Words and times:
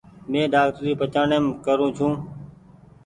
مين 0.29 0.43
ڊآڪٽري 0.53 0.91
پچآڻيم 0.99 1.45
ڪرو 1.65 1.87
ڇو۔ 1.97 2.07